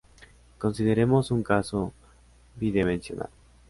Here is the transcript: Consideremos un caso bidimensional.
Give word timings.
Consideremos 0.57 1.29
un 1.29 1.43
caso 1.43 1.93
bidimensional. 2.55 3.29